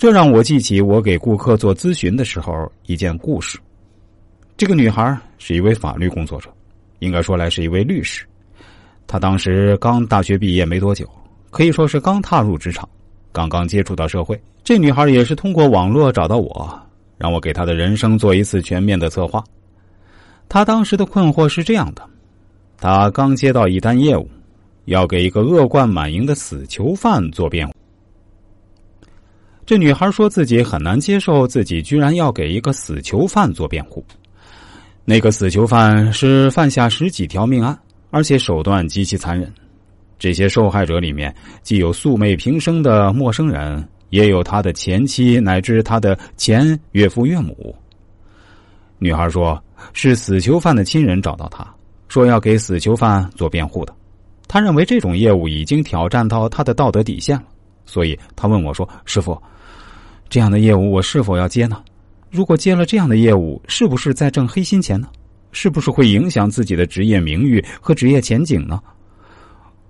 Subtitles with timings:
[0.00, 3.58] 这让我记起我给顾客做咨询的时候一件故事。
[4.56, 6.48] 这个女孩是一位法律工作者，
[7.00, 8.24] 应该说来是一位律师。
[9.06, 11.06] 她当时刚大学毕业没多久，
[11.50, 12.88] 可以说是刚踏入职场，
[13.30, 14.40] 刚刚接触到社会。
[14.64, 16.80] 这女孩也是通过网络找到我，
[17.18, 19.44] 让我给她的人生做一次全面的策划。
[20.48, 22.02] 她当时的困惑是这样的：
[22.78, 24.26] 她刚接到一单业务，
[24.86, 27.74] 要给一个恶贯满盈的死囚犯做辩护。
[29.70, 34.04] 这女孩说自己很难接受自己居然要给一个死囚犯做辩护。
[35.04, 37.78] 那个死囚犯是犯下十几条命案，
[38.10, 39.48] 而且手段极其残忍。
[40.18, 47.72] 这些受害者里面，既有素昧平生的陌生人，也有他的前妻乃至他的前岳父岳母。
[48.98, 49.62] 女孩说，
[49.92, 51.64] 是死囚犯的亲人找到她，
[52.08, 53.94] 说要给死囚犯做辩护的。
[54.48, 57.44] 他认为这种业务已经挑战到他的道德底线了，
[57.86, 59.40] 所以他问我说：“师傅。”
[60.30, 61.82] 这样的业务我是否要接呢？
[62.30, 65.08] 如果接了这样的业务，是不是在挣黑心钱呢？
[65.50, 68.80] 是不是会影响自己的职业名誉和职业前景呢？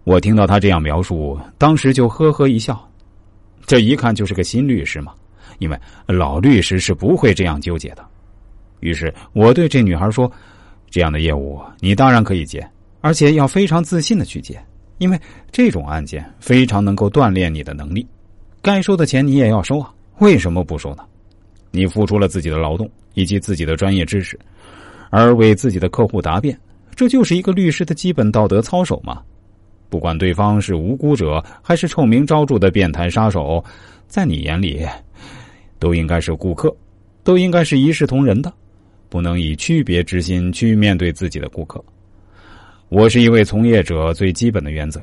[0.04, 2.90] 我听到他这样描述，当时就呵呵一笑。
[3.66, 5.12] 这一看就是个新律师嘛，
[5.58, 8.02] 因为老律师是不会这样纠结的。
[8.80, 10.32] 于是我对这女孩说
[10.88, 12.66] ：“这样的业务你当然可以接，
[13.02, 14.58] 而且要非常自信的去接，
[14.96, 15.20] 因为
[15.52, 18.06] 这种案件非常能够锻炼你的能力，
[18.62, 21.04] 该收的钱你也要收啊。”为什么不收呢？
[21.70, 24.38] 你付出了自己的劳动以及自己的专业知识，
[25.08, 26.58] 而为自己的客户答辩，
[26.94, 29.22] 这就是一个律师的基本道德操守嘛。
[29.88, 33.64] 不管对方是无辜者还是臭名昭著的变态杀手，
[34.08, 34.86] 在你眼里，
[35.78, 36.74] 都应该是顾客，
[37.24, 38.52] 都应该是一视同仁的，
[39.08, 41.82] 不能以区别之心去面对自己的顾客。
[42.90, 45.00] 我是一位从业者，最基本的原则，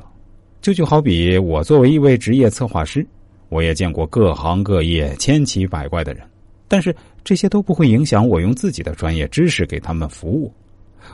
[0.62, 3.04] 这就好比我作为一位职业策划师。
[3.48, 6.22] 我也见过各行各业千奇百怪的人，
[6.68, 10.52] 但是这些都不会影响我用自己的专业知识给他们服务。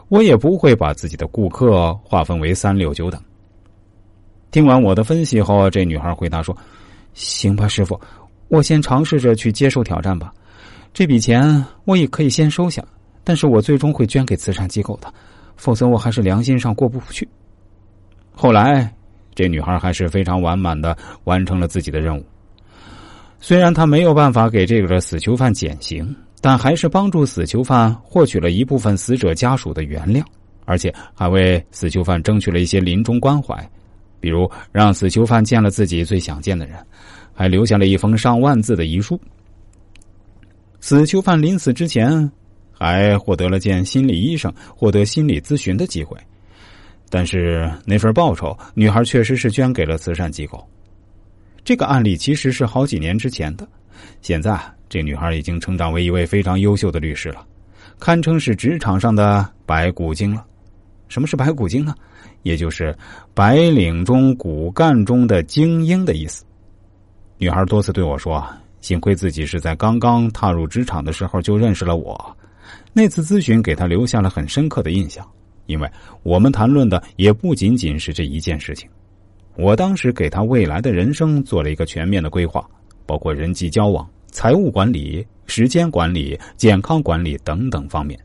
[0.09, 3.23] 我也不会把自己的顾客划分为三六九等。
[4.50, 6.56] 听完我的分析后，这女孩回答说
[7.15, 8.00] ：“行吧，师傅，
[8.49, 10.34] 我先尝试着去接受挑战吧。
[10.93, 12.84] 这笔钱我也可以先收下，
[13.23, 15.12] 但是我最终会捐给慈善机构的，
[15.56, 17.28] 否则我还是良心上过不去。”
[18.34, 18.93] 后来。
[19.34, 22.25] 这女孩还是非常完满的完成了自己的任务。
[23.41, 30.23] 虽然她没有办法给这个死囚犯减刑，但还是帮助死囚犯获取了一部分死者家属的原谅，
[30.65, 33.69] 而且还为死囚犯争取了一些临终关怀，
[34.21, 36.78] 比如让死囚犯见了自己最想见的人，
[37.34, 39.21] 还留下了一封上万字的遗书。
[40.81, 42.31] 死囚犯临死之前，
[42.73, 46.17] 还获得了见心理医生、获得心理咨询的机会。
[47.14, 50.69] 但是那份报酬，女孩确实是捐给了慈善机构。
[51.62, 53.64] 这个案例其实是好几年之前的，
[54.20, 54.58] 现在
[54.88, 57.47] 这女孩已经成长为一位非常优秀的律师了，
[58.00, 60.44] 堪称是职场上的白骨精了。
[61.06, 61.94] 什么是白骨精呢？
[62.42, 62.92] 也就是
[63.32, 66.44] 白领中骨干中的精英的意思。
[67.38, 68.44] 女孩多次对我说
[68.82, 72.36] ：“幸亏自己是在刚刚踏入职场的时候就认识了我，
[72.92, 75.25] 那次咨询给她留下了很深刻的印象。”
[75.66, 75.88] 因为
[76.22, 78.88] 我们谈论的也不仅仅是这一件事情，
[79.56, 82.69] 我当时给他未来的人生做了一个全面的规划，
[83.06, 88.19] 包括人际交往、财务管理、时间管理、健康管理等等方面。